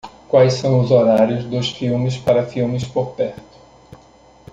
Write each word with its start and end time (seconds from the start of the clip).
Quais 0.27 0.55
são 0.55 0.79
os 0.79 0.89
horários 0.89 1.45
dos 1.45 1.69
filmes 1.69 2.17
para 2.17 2.43
filmes 2.47 2.83
por 2.83 3.11
perto? 3.11 3.59